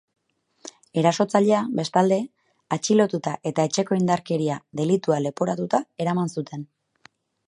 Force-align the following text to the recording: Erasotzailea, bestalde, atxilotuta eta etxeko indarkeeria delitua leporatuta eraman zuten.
Erasotzailea, 1.01 1.59
bestalde, 1.79 2.17
atxilotuta 2.77 3.33
eta 3.51 3.65
etxeko 3.71 3.97
indarkeeria 3.99 4.57
delitua 4.81 5.21
leporatuta 5.27 5.83
eraman 6.07 6.37
zuten. 6.39 6.65